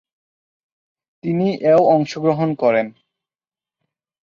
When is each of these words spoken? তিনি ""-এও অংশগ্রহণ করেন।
তিনি 1.23 1.47
""-এও 1.61 1.81
অংশগ্রহণ 1.95 2.49
করেন। 2.55 2.87